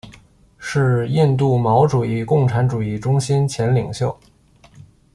[0.57, 4.17] 是印度毛主义共产主义中心前领袖。